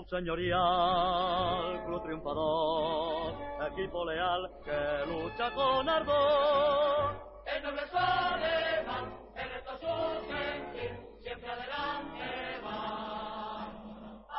Club 0.00 0.18
señorial, 0.18 1.84
club 1.84 2.02
triunfador, 2.02 3.34
equipo 3.70 4.06
leal 4.06 4.48
que 4.64 5.06
lucha 5.10 5.50
con 5.50 5.86
ardor. 5.86 7.16
El 7.44 7.62
noble 7.62 7.82
alemán, 7.92 9.12
el 9.36 9.50
reto 9.50 9.72
su 9.76 9.86
sentir, 10.26 10.92
siempre 11.22 11.50
adelante 11.50 12.24
va. 12.64 13.68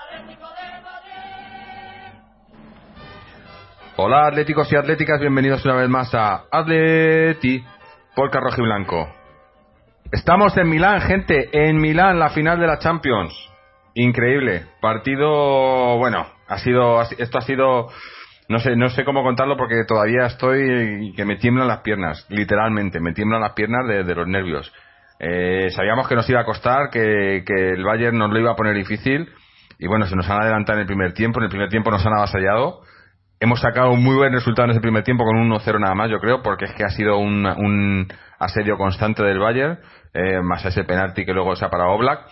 Atlético 0.02 0.48
de 0.48 0.82
Madrid. 0.82 2.20
Hola 3.98 4.28
atléticos 4.30 4.74
y 4.74 4.76
atléticas, 4.76 5.20
bienvenidos 5.20 5.64
una 5.64 5.76
vez 5.76 5.90
más 5.90 6.12
a 6.16 6.46
Atleti 6.50 7.64
Polka 8.16 8.40
Rojo 8.40 8.62
y 8.62 8.64
Blanco. 8.64 9.14
Estamos 10.12 10.58
en 10.58 10.68
Milán, 10.68 11.02
gente, 11.02 11.50
en 11.54 11.80
Milán, 11.80 12.18
la 12.18 12.32
final 12.32 12.60
de 12.60 12.66
la 12.66 12.80
Champions. 12.80 13.51
Increíble. 13.94 14.64
Partido, 14.80 15.98
bueno, 15.98 16.26
ha 16.48 16.58
sido, 16.60 17.02
esto 17.02 17.38
ha 17.38 17.42
sido, 17.42 17.88
no 18.48 18.60
sé, 18.60 18.76
no 18.76 18.90
sé 18.90 19.04
cómo 19.04 19.24
contarlo 19.24 19.58
porque 19.58 19.84
todavía 19.88 20.26
estoy 20.26 21.14
que 21.16 21.26
me 21.26 21.36
tiemblan 21.38 21.68
las 21.68 21.80
piernas, 21.80 22.26
literalmente, 22.30 23.00
me 23.00 23.14
tiemblan 23.14 23.42
las 23.42 23.54
piernas 23.54 23.88
de, 23.88 24.16
los 24.16 24.28
nervios. 24.28 24.72
Eh, 25.20 25.70
sabíamos 25.72 26.08
que 26.08 26.16
nos 26.16 26.30
iba 26.30 26.42
a 26.42 26.46
costar, 26.46 26.90
que, 26.90 27.44
que 27.46 27.70
el 27.72 27.84
Bayern 27.84 28.18
nos 28.18 28.32
lo 28.32 28.40
iba 28.40 28.52
a 28.52 28.56
poner 28.56 28.76
difícil 28.76 29.30
y 29.82 29.88
bueno, 29.88 30.06
se 30.06 30.16
nos 30.16 30.30
han 30.30 30.40
adelantado 30.40 30.78
en 30.78 30.82
el 30.82 30.88
primer 30.88 31.14
tiempo, 31.14 31.40
en 31.40 31.46
el 31.46 31.50
primer 31.50 31.70
tiempo 31.70 31.90
nos 31.90 32.06
han 32.06 32.14
avasallado. 32.14 32.82
Hemos 33.40 33.60
sacado 33.60 33.92
un 33.92 34.04
muy 34.04 34.16
buen 34.16 34.32
resultado 34.32 34.66
en 34.66 34.72
ese 34.72 34.80
primer 34.80 35.04
tiempo 35.04 35.26
con 35.26 35.36
un 35.36 35.50
1-0 35.50 35.80
nada 35.80 35.96
más, 35.96 36.12
yo 36.12 36.20
creo, 36.20 36.44
porque 36.44 36.66
es 36.66 36.74
que 36.74 36.84
ha 36.84 36.90
sido 36.90 37.18
un, 37.18 37.48
un 37.48 38.08
asedio 38.38 38.78
constante 38.78 39.24
del 39.24 39.40
Bayern, 39.40 39.80
eh, 40.14 40.40
más 40.44 40.64
ese 40.66 40.84
penalti 40.84 41.26
que 41.26 41.34
luego 41.34 41.56
se 41.56 41.66
ha 41.66 41.70
parado 41.70 41.90
Oblak. 41.94 42.28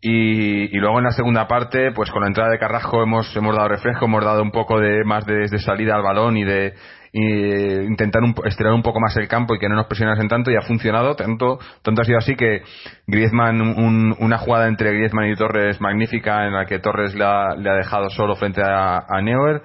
Y, 0.00 0.76
y 0.76 0.78
luego 0.78 0.98
en 0.98 1.04
la 1.04 1.10
segunda 1.10 1.48
parte, 1.48 1.90
pues 1.92 2.10
con 2.10 2.20
la 2.20 2.28
entrada 2.28 2.50
de 2.50 2.58
Carrasco 2.58 3.02
hemos, 3.02 3.34
hemos 3.34 3.56
dado 3.56 3.68
refresco, 3.68 4.04
hemos 4.04 4.24
dado 4.24 4.42
un 4.42 4.50
poco 4.52 4.78
de 4.78 5.04
más 5.04 5.24
de, 5.24 5.48
salida 5.58 5.96
al 5.96 6.02
balón 6.02 6.36
y 6.36 6.44
de 6.44 6.74
eh, 7.14 7.84
intentar 7.88 8.22
un, 8.22 8.34
estirar 8.44 8.74
un 8.74 8.82
poco 8.82 9.00
más 9.00 9.16
el 9.16 9.26
campo 9.26 9.54
y 9.54 9.58
que 9.58 9.68
no 9.70 9.74
nos 9.74 9.86
presionasen 9.86 10.28
tanto 10.28 10.50
y 10.50 10.56
ha 10.56 10.60
funcionado 10.60 11.16
tanto 11.16 11.58
tanto 11.82 12.02
ha 12.02 12.04
sido 12.04 12.18
así 12.18 12.36
que 12.36 12.62
Griezmann 13.06 13.62
un- 13.62 14.14
una 14.18 14.36
jugada 14.36 14.68
entre 14.68 14.92
Griezmann 14.92 15.30
y 15.30 15.34
Torres 15.34 15.80
magnífica 15.80 16.44
en 16.46 16.52
la 16.52 16.66
que 16.66 16.78
Torres 16.78 17.14
le 17.14 17.24
ha, 17.24 17.54
le 17.56 17.70
ha 17.70 17.74
dejado 17.74 18.10
solo 18.10 18.36
frente 18.36 18.60
a, 18.62 18.98
a 19.08 19.22
Neuer 19.22 19.62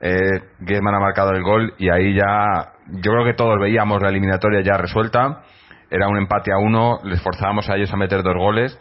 eh, 0.00 0.14
Griezmann 0.60 0.94
ha 0.94 1.00
marcado 1.00 1.32
el 1.32 1.42
gol 1.42 1.74
y 1.78 1.88
ahí 1.90 2.14
ya 2.14 2.72
yo 2.88 3.10
creo 3.12 3.24
que 3.24 3.34
todos 3.34 3.58
veíamos 3.58 4.00
la 4.00 4.10
eliminatoria 4.10 4.60
ya 4.62 4.78
resuelta 4.78 5.42
era 5.90 6.06
un 6.08 6.18
empate 6.18 6.52
a 6.52 6.58
uno 6.58 7.00
les 7.02 7.20
forzábamos 7.20 7.68
a 7.68 7.74
ellos 7.74 7.92
a 7.92 7.96
meter 7.96 8.22
dos 8.22 8.36
goles 8.36 8.78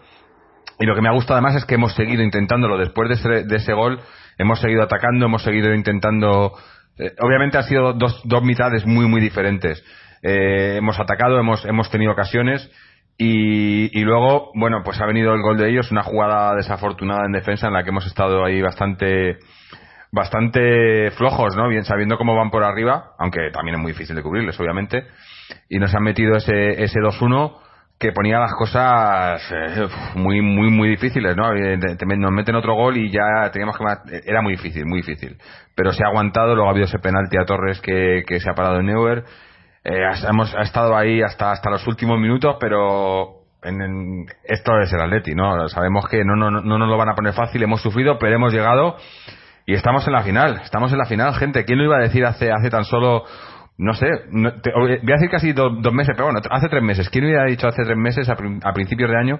y 0.82 0.86
lo 0.86 0.96
que 0.96 1.02
me 1.02 1.10
ha 1.10 1.14
gustado 1.14 1.38
además 1.38 1.56
es 1.56 1.66
que 1.66 1.76
hemos 1.76 1.94
seguido 1.94 2.24
intentándolo 2.24 2.78
después 2.78 3.08
de 3.08 3.16
ese, 3.16 3.48
de 3.48 3.56
ese 3.56 3.74
gol. 3.74 4.00
Hemos 4.40 4.60
seguido 4.60 4.82
atacando, 4.82 5.28
hemos 5.28 5.44
seguido 5.44 5.74
intentando. 5.76 6.54
eh, 6.98 7.14
obviamente 7.20 7.58
han 7.60 7.66
sido 7.66 7.94
dos, 7.94 8.20
dos 8.26 8.44
mitades 8.44 8.86
muy, 8.86 9.08
muy 9.08 9.22
diferentes. 9.22 9.84
Eh, 10.24 10.78
hemos 10.78 11.00
atacado, 11.00 11.40
hemos, 11.40 11.64
hemos 11.66 11.90
tenido 11.92 12.12
ocasiones. 12.12 12.68
Y, 13.16 13.96
y 13.96 14.04
luego, 14.04 14.50
bueno, 14.56 14.82
pues 14.84 15.00
ha 15.00 15.06
venido 15.06 15.36
el 15.36 15.42
gol 15.44 15.58
de 15.58 15.70
ellos, 15.70 15.92
una 15.92 16.02
jugada 16.02 16.56
desafortunada 16.56 17.26
en 17.28 17.34
defensa 17.34 17.68
en 17.68 17.74
la 17.74 17.84
que 17.84 17.90
hemos 17.90 18.08
estado 18.08 18.44
ahí 18.44 18.60
bastante 18.62 19.38
bastante 20.12 21.12
flojos, 21.12 21.56
¿no? 21.56 21.70
Bien 21.70 21.86
sabiendo 21.86 22.18
cómo 22.18 22.36
van 22.36 22.50
por 22.50 22.64
arriba, 22.64 23.12
aunque 23.18 23.50
también 23.54 23.76
es 23.76 23.82
muy 23.82 23.92
difícil 23.94 24.16
de 24.16 24.24
cubrirles, 24.24 24.60
obviamente. 24.60 25.06
Y 25.70 25.78
nos 25.78 25.94
han 25.96 26.04
metido 26.04 26.36
ese, 26.36 26.84
ese 26.84 27.00
2-1 27.00 27.58
que 28.02 28.12
ponía 28.12 28.40
las 28.40 28.56
cosas 28.56 29.40
eh, 29.52 29.88
muy 30.16 30.42
muy 30.42 30.72
muy 30.72 30.90
difíciles 30.90 31.38
no 31.38 31.54
nos 31.54 32.32
meten 32.32 32.56
otro 32.56 32.74
gol 32.74 32.98
y 32.98 33.12
ya 33.12 33.52
teníamos 33.54 33.78
que 33.78 34.22
era 34.26 34.42
muy 34.42 34.54
difícil 34.54 34.88
muy 34.88 35.02
difícil. 35.02 35.38
Pero 35.76 35.94
se 35.94 36.04
ha 36.04 36.08
aguantado 36.08 36.56
luego 36.56 36.68
ha 36.68 36.72
habido 36.72 36.88
ese 36.88 36.98
penalti 36.98 37.38
a 37.38 37.46
Torres 37.46 37.80
que, 37.80 38.24
que 38.28 38.40
se 38.40 38.50
ha 38.50 38.56
parado 38.56 38.80
en 38.80 38.88
Neuer. 38.88 39.24
Eh, 39.84 40.02
hemos 40.28 40.54
ha 40.56 40.64
estado 40.64 40.98
ahí 40.98 41.22
hasta 41.22 41.52
hasta 41.52 41.70
los 41.70 41.86
últimos 41.88 42.20
minutos 42.20 42.58
pero 42.60 43.44
en, 43.62 44.26
esto 44.46 44.80
es 44.80 44.92
el 44.94 45.02
Atleti 45.02 45.36
no 45.36 45.70
sabemos 45.70 46.08
que 46.10 46.26
no 46.26 46.36
no 46.36 46.50
no 46.50 46.78
nos 46.80 46.90
lo 46.90 46.98
van 46.98 47.10
a 47.10 47.16
poner 47.16 47.34
fácil 47.34 47.62
hemos 47.62 47.84
sufrido 47.84 48.18
pero 48.18 48.36
hemos 48.36 48.52
llegado 48.52 48.98
y 49.68 49.76
estamos 49.76 50.08
en 50.08 50.14
la 50.14 50.24
final 50.24 50.60
estamos 50.64 50.92
en 50.92 50.98
la 50.98 51.06
final 51.06 51.36
gente. 51.36 51.66
Quién 51.66 51.78
lo 51.78 51.86
iba 51.86 51.98
a 51.98 52.02
decir 52.02 52.26
hace 52.26 52.52
hace 52.52 52.72
tan 52.72 52.84
solo 52.84 53.26
no 53.82 53.94
sé, 53.96 54.08
no- 54.30 54.54
te- 54.62 54.72
voy 54.74 54.92
a 54.94 55.14
decir 55.16 55.30
casi 55.30 55.54
do- 55.54 55.72
dos 55.82 55.94
meses, 55.94 56.14
pero 56.16 56.26
bueno, 56.32 56.40
hace 56.52 56.70
tres 56.70 56.84
meses. 56.84 57.10
¿Quién 57.10 57.26
hubiera 57.26 57.46
dicho 57.46 57.68
hace 57.68 57.84
tres 57.84 57.98
meses, 57.98 58.30
a, 58.30 58.34
a 58.34 58.74
principios 58.74 59.10
de 59.10 59.18
año, 59.18 59.40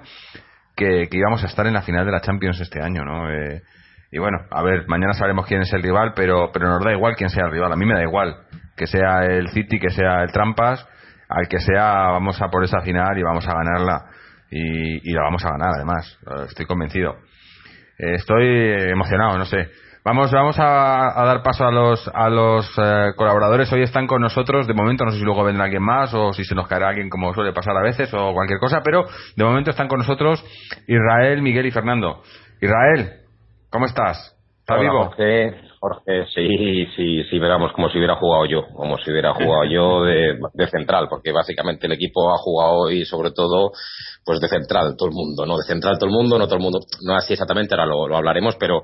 que, 0.76 1.08
íbamos 1.12 1.42
a 1.44 1.46
estar 1.46 1.66
en 1.66 1.74
la 1.74 1.82
final 1.82 2.04
de 2.04 2.12
la 2.12 2.20
Champions 2.20 2.60
este 2.60 2.82
año, 2.82 3.04
¿no? 3.04 3.30
Eh, 3.30 3.62
y 4.10 4.18
bueno, 4.18 4.38
a 4.50 4.62
ver, 4.62 4.86
mañana 4.88 5.14
sabremos 5.14 5.46
quién 5.46 5.62
es 5.62 5.72
el 5.72 5.82
rival, 5.82 6.12
pero, 6.16 6.50
pero 6.52 6.68
nos 6.68 6.84
da 6.84 6.92
igual 6.92 7.14
quién 7.16 7.30
sea 7.30 7.44
el 7.46 7.52
rival. 7.52 7.72
A 7.72 7.76
mí 7.76 7.86
me 7.86 7.94
da 7.94 8.02
igual 8.02 8.34
que 8.76 8.86
sea 8.86 9.20
el 9.24 9.48
City, 9.50 9.78
que 9.78 9.90
sea 9.90 10.22
el 10.22 10.32
Trampas, 10.32 10.86
al 11.28 11.46
que 11.48 11.60
sea, 11.60 11.92
vamos 12.10 12.40
a 12.42 12.48
por 12.48 12.64
esa 12.64 12.80
final 12.80 13.16
y 13.16 13.22
vamos 13.22 13.46
a 13.46 13.54
ganarla. 13.54 14.06
Y, 14.50 15.08
y 15.10 15.14
la 15.14 15.22
vamos 15.22 15.44
a 15.46 15.50
ganar, 15.52 15.70
además, 15.76 16.18
eh, 16.26 16.44
estoy 16.48 16.66
convencido. 16.66 17.16
Eh, 17.98 18.14
estoy 18.16 18.44
emocionado, 18.90 19.38
no 19.38 19.44
sé. 19.46 19.70
Vamos, 20.04 20.32
vamos 20.32 20.58
a, 20.58 21.20
a 21.20 21.24
dar 21.24 21.44
paso 21.44 21.64
a 21.64 21.70
los, 21.70 22.10
a 22.12 22.28
los 22.28 22.66
eh, 22.76 23.12
colaboradores. 23.14 23.72
Hoy 23.72 23.82
están 23.82 24.08
con 24.08 24.20
nosotros. 24.20 24.66
De 24.66 24.74
momento, 24.74 25.04
no 25.04 25.12
sé 25.12 25.18
si 25.18 25.24
luego 25.24 25.44
vendrá 25.44 25.66
alguien 25.66 25.84
más 25.84 26.12
o 26.12 26.32
si 26.32 26.44
se 26.44 26.56
nos 26.56 26.66
caerá 26.66 26.88
alguien 26.88 27.08
como 27.08 27.32
suele 27.32 27.52
pasar 27.52 27.76
a 27.76 27.82
veces 27.82 28.12
o 28.12 28.32
cualquier 28.32 28.58
cosa, 28.58 28.80
pero 28.82 29.04
de 29.36 29.44
momento 29.44 29.70
están 29.70 29.86
con 29.86 30.00
nosotros 30.00 30.44
Israel, 30.88 31.40
Miguel 31.40 31.66
y 31.66 31.70
Fernando. 31.70 32.20
Israel, 32.60 33.20
¿cómo 33.70 33.86
estás? 33.86 34.36
¿Estás 34.72 34.80
Hola, 34.80 34.90
vivo? 34.90 35.04
Jorge, 35.06 35.54
Jorge, 35.80 36.26
sí, 36.34 36.86
sí, 36.96 37.24
sí, 37.24 37.38
veramos 37.38 37.72
como 37.72 37.88
si 37.90 37.98
hubiera 37.98 38.16
jugado 38.16 38.46
yo, 38.46 38.62
como 38.74 38.96
si 38.98 39.10
hubiera 39.10 39.34
jugado 39.34 39.64
yo 39.64 40.02
de, 40.04 40.38
de 40.54 40.66
central, 40.68 41.08
porque 41.10 41.32
básicamente 41.32 41.86
el 41.86 41.92
equipo 41.92 42.32
ha 42.32 42.38
jugado 42.38 42.90
y 42.90 43.04
sobre 43.04 43.32
todo, 43.32 43.72
pues 44.24 44.40
de 44.40 44.48
central 44.48 44.94
todo 44.96 45.08
el 45.08 45.14
mundo, 45.14 45.44
¿no? 45.44 45.56
De 45.56 45.64
central 45.64 45.98
todo 45.98 46.06
el 46.08 46.14
mundo, 46.14 46.38
no 46.38 46.46
todo 46.46 46.56
el 46.56 46.62
mundo, 46.62 46.78
no 47.04 47.14
así 47.16 47.32
exactamente, 47.32 47.74
ahora 47.74 47.86
lo, 47.86 48.06
lo 48.08 48.16
hablaremos, 48.16 48.56
pero 48.56 48.82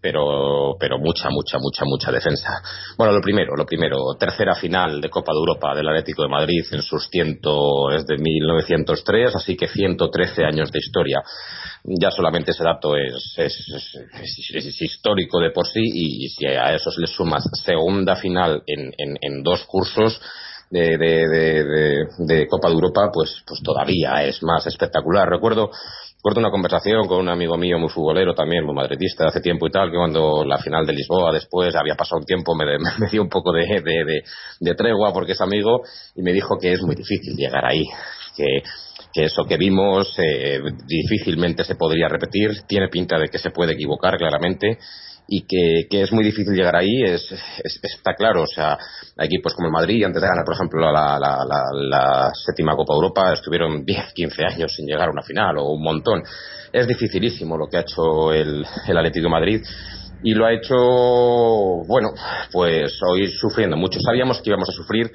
pero 0.00 0.76
pero 0.78 0.96
mucha 0.98 1.28
mucha 1.28 1.58
mucha 1.58 1.84
mucha 1.84 2.12
defensa 2.12 2.62
bueno 2.96 3.12
lo 3.12 3.20
primero 3.20 3.56
lo 3.56 3.66
primero 3.66 3.96
tercera 4.16 4.54
final 4.54 5.00
de 5.00 5.10
Copa 5.10 5.32
de 5.32 5.38
Europa 5.40 5.74
del 5.74 5.88
Atlético 5.88 6.22
de 6.22 6.28
Madrid 6.28 6.62
en 6.70 6.82
sus 6.82 7.08
ciento 7.10 7.90
es 7.90 8.06
de 8.06 8.16
1903 8.16 9.34
así 9.34 9.56
que 9.56 9.66
113 9.66 10.44
años 10.44 10.70
de 10.70 10.78
historia 10.78 11.20
ya 11.82 12.12
solamente 12.12 12.52
ese 12.52 12.62
dato 12.62 12.94
es, 12.96 13.34
es, 13.38 13.58
es- 13.74 13.94
es- 14.22 14.54
es 14.54 14.64
de 15.38 15.50
por 15.50 15.66
sí 15.66 15.80
y 15.82 16.28
si 16.30 16.46
a 16.46 16.74
eso 16.74 16.90
se 16.90 17.00
le 17.02 17.06
sumas 17.06 17.44
segunda 17.64 18.16
final 18.16 18.62
en, 18.66 18.92
en, 18.96 19.42
dos 19.42 19.64
cursos 19.64 20.18
de, 20.70 20.96
de, 20.98 21.28
de, 21.28 21.64
de- 21.64 22.06
de 22.26 22.46
Copa 22.46 22.68
de 22.68 22.74
Europa, 22.74 23.10
pues, 23.12 23.42
pues 23.46 23.60
todavía 23.62 24.24
es 24.24 24.42
más 24.42 24.66
espectacular. 24.66 25.26
Recuerdo, 25.28 25.70
recuerdo 26.16 26.40
una 26.40 26.50
conversación 26.50 27.06
con 27.06 27.20
un 27.20 27.28
amigo 27.30 27.56
mío 27.56 27.78
muy 27.78 27.88
futbolero 27.88 28.34
también, 28.34 28.64
muy 28.66 28.74
madridista 28.74 29.24
de 29.24 29.28
hace 29.30 29.40
tiempo 29.40 29.66
y 29.66 29.70
tal, 29.70 29.90
que 29.90 29.96
cuando 29.96 30.44
la 30.44 30.58
final 30.58 30.84
de 30.86 30.92
Lisboa 30.92 31.32
después 31.32 31.74
había 31.74 31.94
pasado 31.94 32.18
un 32.20 32.26
tiempo 32.26 32.54
me, 32.54 32.64
me 32.98 33.08
dio 33.10 33.22
un 33.22 33.28
poco 33.30 33.52
de, 33.52 33.66
de, 33.66 34.04
de, 34.04 34.22
de 34.60 34.74
tregua 34.74 35.12
porque 35.12 35.32
es 35.32 35.40
amigo 35.40 35.80
y 36.14 36.22
me 36.22 36.32
dijo 36.34 36.58
que 36.60 36.72
es 36.72 36.82
muy 36.82 36.94
difícil 36.94 37.34
llegar 37.36 37.64
ahí, 37.64 37.84
que 38.36 38.62
que 39.10 39.24
eso 39.24 39.44
que 39.46 39.56
vimos 39.56 40.14
eh, 40.18 40.60
difícilmente 40.86 41.64
se 41.64 41.76
podría 41.76 42.08
repetir, 42.08 42.50
tiene 42.68 42.88
pinta 42.88 43.18
de 43.18 43.28
que 43.28 43.38
se 43.38 43.50
puede 43.50 43.72
equivocar 43.72 44.18
claramente 44.18 44.76
y 45.28 45.42
que, 45.46 45.86
que 45.90 46.02
es 46.02 46.10
muy 46.12 46.24
difícil 46.24 46.54
llegar 46.54 46.74
ahí, 46.74 47.02
es, 47.04 47.30
es- 47.30 47.80
está 47.82 48.14
claro. 48.14 48.42
O 48.42 48.46
sea, 48.46 48.78
equipos 49.18 49.54
como 49.54 49.68
el 49.68 49.72
Madrid, 49.72 50.02
antes 50.04 50.22
de 50.22 50.28
ganar, 50.28 50.44
por 50.44 50.54
ejemplo, 50.54 50.80
la, 50.90 51.18
la, 51.18 51.44
la, 51.46 51.62
la 51.72 52.32
séptima 52.34 52.74
Copa 52.74 52.94
Europa, 52.94 53.32
estuvieron 53.34 53.84
10, 53.86 54.12
15 54.14 54.42
años 54.44 54.74
sin 54.74 54.86
llegar 54.86 55.08
a 55.08 55.12
una 55.12 55.22
final 55.22 55.58
o 55.58 55.70
un 55.72 55.82
montón. 55.82 56.22
Es 56.72 56.86
dificilísimo 56.86 57.56
lo 57.56 57.66
que 57.68 57.76
ha 57.78 57.80
hecho 57.80 58.32
el, 58.32 58.64
el 58.86 58.96
Atlético 58.98 59.28
Madrid 59.28 59.62
y 60.22 60.34
lo 60.34 60.46
ha 60.46 60.52
hecho, 60.52 60.74
bueno, 61.86 62.10
pues 62.52 62.98
hoy 63.08 63.28
sufriendo 63.28 63.76
mucho. 63.76 64.00
Sabíamos 64.00 64.40
que 64.40 64.50
íbamos 64.50 64.68
a 64.68 64.72
sufrir. 64.72 65.10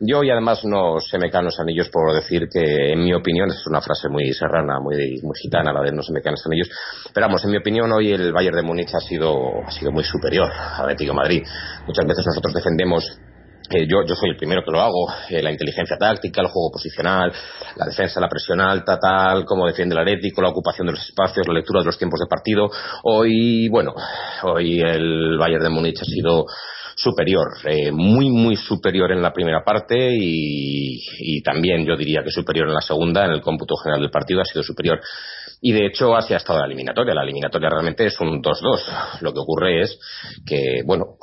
Yo 0.00 0.22
y 0.22 0.30
además 0.30 0.64
no 0.64 1.00
se 1.00 1.18
me 1.18 1.30
caen 1.30 1.46
los 1.46 1.58
anillos 1.58 1.88
por 1.90 2.14
decir 2.14 2.48
que, 2.52 2.92
en 2.92 3.02
mi 3.02 3.12
opinión, 3.14 3.50
es 3.50 3.66
una 3.66 3.80
frase 3.80 4.08
muy 4.08 4.32
serrana, 4.32 4.78
muy, 4.80 5.20
muy 5.22 5.36
gitana, 5.40 5.72
la 5.72 5.82
de 5.82 5.92
no 5.92 6.02
se 6.02 6.12
me 6.12 6.20
caen 6.20 6.34
los 6.34 6.46
anillos. 6.46 6.68
Pero 7.12 7.26
vamos, 7.26 7.44
en 7.44 7.50
mi 7.50 7.56
opinión, 7.56 7.90
hoy 7.92 8.12
el 8.12 8.32
Bayern 8.32 8.56
de 8.56 8.62
Múnich 8.62 8.94
ha 8.94 9.00
sido, 9.00 9.64
ha 9.66 9.70
sido 9.70 9.90
muy 9.90 10.04
superior 10.04 10.50
al 10.50 10.82
Atlético 10.82 11.12
de 11.12 11.16
Madrid. 11.16 11.42
Muchas 11.86 12.06
veces 12.06 12.26
nosotros 12.26 12.54
defendemos 12.54 13.18
eh, 13.70 13.86
yo, 13.86 14.02
yo 14.06 14.14
soy 14.14 14.30
el 14.30 14.36
primero 14.36 14.62
que 14.64 14.70
lo 14.70 14.80
hago, 14.80 15.12
eh, 15.28 15.42
la 15.42 15.50
inteligencia 15.50 15.96
táctica, 15.98 16.40
el 16.40 16.48
juego 16.48 16.70
posicional, 16.72 17.32
la 17.76 17.86
defensa, 17.86 18.20
la 18.20 18.28
presión 18.28 18.60
alta, 18.60 18.98
tal, 18.98 19.44
cómo 19.44 19.66
defiende 19.66 19.94
el 19.94 20.00
Atlético, 20.00 20.40
la 20.40 20.48
ocupación 20.48 20.86
de 20.86 20.92
los 20.92 21.04
espacios, 21.04 21.46
la 21.46 21.54
lectura 21.54 21.80
de 21.80 21.86
los 21.86 21.98
tiempos 21.98 22.20
de 22.20 22.26
partido. 22.26 22.70
Hoy, 23.04 23.68
bueno, 23.68 23.94
hoy 24.44 24.80
el 24.80 25.36
Bayern 25.38 25.62
de 25.62 25.68
Múnich 25.68 26.00
ha 26.00 26.04
sido 26.04 26.46
superior, 26.98 27.46
eh, 27.64 27.92
muy, 27.92 28.28
muy 28.28 28.56
superior 28.56 29.12
en 29.12 29.22
la 29.22 29.32
primera 29.32 29.62
parte 29.64 29.96
y, 30.12 31.00
y, 31.20 31.42
también 31.42 31.86
yo 31.86 31.96
diría 31.96 32.24
que 32.24 32.30
superior 32.30 32.66
en 32.66 32.74
la 32.74 32.80
segunda, 32.80 33.24
en 33.24 33.30
el 33.30 33.40
cómputo 33.40 33.76
general 33.76 34.02
del 34.02 34.10
partido 34.10 34.40
ha 34.40 34.44
sido 34.44 34.64
superior. 34.64 35.00
Y 35.60 35.72
de 35.72 35.86
hecho 35.86 36.16
así 36.16 36.34
ha 36.34 36.38
estado 36.38 36.60
la 36.60 36.66
eliminatoria. 36.66 37.14
La 37.14 37.22
eliminatoria 37.22 37.68
realmente 37.68 38.06
es 38.06 38.20
un 38.20 38.42
2-2. 38.42 39.20
Lo 39.20 39.32
que 39.32 39.40
ocurre 39.40 39.82
es 39.82 39.98
que, 40.46 40.82
bueno, 40.84 41.16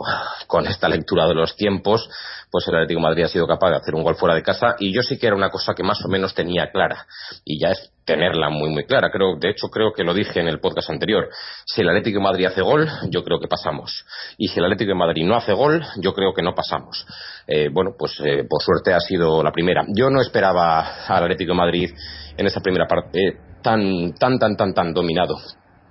con 0.47 0.65
esta 0.67 0.89
lectura 0.89 1.27
de 1.27 1.35
los 1.35 1.55
tiempos, 1.55 2.09
pues 2.55 2.69
el 2.69 2.75
Atlético 2.75 3.01
de 3.01 3.03
Madrid 3.03 3.23
ha 3.25 3.27
sido 3.27 3.45
capaz 3.45 3.69
de 3.71 3.75
hacer 3.75 3.93
un 3.95 4.01
gol 4.01 4.15
fuera 4.15 4.33
de 4.33 4.41
casa 4.41 4.77
y 4.79 4.93
yo 4.93 5.01
sí 5.01 5.17
que 5.17 5.27
era 5.27 5.35
una 5.35 5.49
cosa 5.49 5.73
que 5.73 5.83
más 5.83 5.99
o 6.05 6.07
menos 6.07 6.33
tenía 6.33 6.71
clara 6.71 7.05
y 7.43 7.59
ya 7.59 7.71
es 7.71 7.91
tenerla 8.05 8.49
muy 8.49 8.69
muy 8.69 8.85
clara. 8.85 9.11
Creo, 9.11 9.35
de 9.37 9.49
hecho 9.49 9.67
creo 9.67 9.91
que 9.91 10.05
lo 10.05 10.13
dije 10.13 10.39
en 10.39 10.47
el 10.47 10.61
podcast 10.61 10.89
anterior. 10.89 11.27
Si 11.65 11.81
el 11.81 11.89
Atlético 11.89 12.19
de 12.19 12.23
Madrid 12.23 12.45
hace 12.45 12.61
gol, 12.61 12.87
yo 13.09 13.25
creo 13.25 13.41
que 13.41 13.49
pasamos. 13.49 14.05
Y 14.37 14.47
si 14.47 14.59
el 14.59 14.63
Atlético 14.67 14.91
de 14.91 14.95
Madrid 14.95 15.25
no 15.25 15.35
hace 15.35 15.51
gol, 15.51 15.83
yo 15.97 16.13
creo 16.13 16.33
que 16.33 16.41
no 16.41 16.55
pasamos. 16.55 17.05
Eh, 17.45 17.67
bueno, 17.73 17.91
pues 17.99 18.17
eh, 18.23 18.45
por 18.49 18.63
suerte 18.63 18.93
ha 18.93 19.01
sido 19.01 19.43
la 19.43 19.51
primera. 19.51 19.83
Yo 19.93 20.09
no 20.09 20.21
esperaba 20.21 21.03
al 21.07 21.23
Atlético 21.23 21.51
de 21.51 21.57
Madrid 21.57 21.91
en 22.37 22.45
esa 22.47 22.61
primera 22.61 22.87
parte 22.87 23.19
eh, 23.19 23.37
tan 23.61 24.13
tan 24.13 24.39
tan 24.39 24.55
tan 24.55 24.73
tan 24.73 24.93
dominado. 24.93 25.35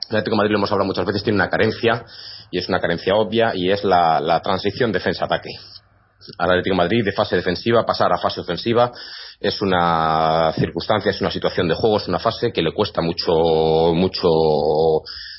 El 0.08 0.16
Atlético 0.16 0.30
de 0.30 0.38
Madrid 0.38 0.52
lo 0.52 0.58
hemos 0.60 0.72
hablado 0.72 0.86
muchas 0.86 1.04
veces 1.04 1.22
tiene 1.22 1.36
una 1.36 1.50
carencia 1.50 2.06
y 2.50 2.56
es 2.56 2.70
una 2.70 2.80
carencia 2.80 3.16
obvia 3.16 3.52
y 3.54 3.70
es 3.70 3.84
la, 3.84 4.18
la 4.18 4.40
transición 4.40 4.92
defensa-ataque 4.92 5.50
al 6.38 6.50
Atlético 6.50 6.74
de 6.74 6.82
Madrid 6.82 7.04
de 7.04 7.12
fase 7.12 7.36
defensiva 7.36 7.86
pasar 7.86 8.12
a 8.12 8.18
fase 8.18 8.40
ofensiva 8.40 8.92
es 9.40 9.60
una 9.60 10.52
circunstancia, 10.54 11.10
es 11.10 11.20
una 11.20 11.30
situación 11.30 11.68
de 11.68 11.74
juego, 11.74 11.98
es 11.98 12.08
una 12.08 12.18
fase 12.18 12.52
que 12.52 12.62
le 12.62 12.72
cuesta 12.72 13.02
mucho, 13.02 13.92
mucho 13.94 14.28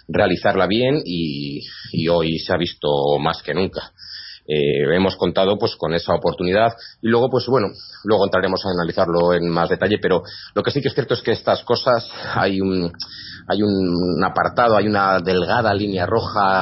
realizarla 0.08 0.68
bien 0.68 1.02
y, 1.04 1.62
hoy 2.10 2.38
se 2.40 2.54
ha 2.54 2.58
visto 2.58 3.18
más 3.20 3.42
que 3.42 3.54
nunca. 3.54 3.92
Eh, 4.48 4.96
hemos 4.96 5.16
contado 5.16 5.58
pues 5.58 5.76
con 5.76 5.96
esa 5.96 6.14
oportunidad 6.14 6.72
y 7.02 7.08
luego 7.08 7.31
pues 7.31 7.48
bueno 7.48 7.70
luego 8.04 8.26
entraremos 8.26 8.64
a 8.64 8.70
analizarlo 8.70 9.34
en 9.34 9.50
más 9.50 9.70
detalle 9.70 9.98
pero 10.00 10.22
lo 10.54 10.62
que 10.62 10.70
sí 10.70 10.84
que 10.84 10.90
es 10.90 10.94
cierto 10.94 11.16
es 11.16 11.24
que 11.24 11.31
estas 11.31 11.64
cosas 11.64 12.08
hay 12.36 12.62
un 12.62 12.92
hay 13.48 13.64
un 13.64 14.24
apartado 14.24 14.78
hay 14.78 14.86
una 14.86 15.20
delgada 15.20 15.74
línea 15.74 16.06
roja 16.06 16.54